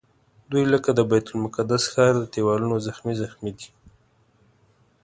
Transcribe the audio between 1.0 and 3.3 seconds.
بیت المقدس ښار د دیوالونو زخمي